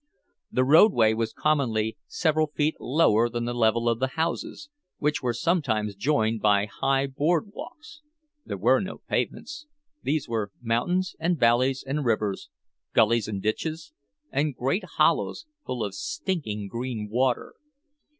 [0.51, 5.31] The roadway was commonly several feet lower than the level of the houses, which were
[5.31, 8.01] sometimes joined by high board walks;
[8.43, 12.49] there were no pavements—there were mountains and valleys and rivers,
[12.95, 13.93] gullies and ditches,
[14.31, 17.53] and great hollows full of stinking green water.